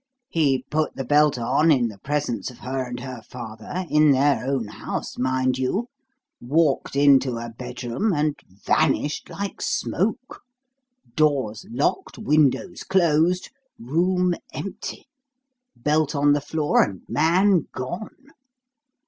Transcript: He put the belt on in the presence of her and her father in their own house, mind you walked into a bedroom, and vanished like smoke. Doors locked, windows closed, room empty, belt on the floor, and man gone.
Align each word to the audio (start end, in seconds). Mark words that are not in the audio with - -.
He 0.29 0.65
put 0.71 0.95
the 0.95 1.03
belt 1.05 1.37
on 1.37 1.71
in 1.71 1.87
the 1.89 1.99
presence 1.99 2.49
of 2.49 2.57
her 2.57 2.85
and 2.85 3.01
her 3.01 3.21
father 3.21 3.85
in 3.87 4.09
their 4.09 4.43
own 4.47 4.65
house, 4.65 5.19
mind 5.19 5.59
you 5.59 5.89
walked 6.41 6.95
into 6.95 7.37
a 7.37 7.53
bedroom, 7.55 8.11
and 8.11 8.33
vanished 8.49 9.29
like 9.29 9.61
smoke. 9.61 10.41
Doors 11.15 11.67
locked, 11.69 12.17
windows 12.17 12.81
closed, 12.81 13.51
room 13.77 14.33
empty, 14.55 15.05
belt 15.75 16.15
on 16.15 16.33
the 16.33 16.41
floor, 16.41 16.81
and 16.81 17.01
man 17.07 17.67
gone. 17.71 18.31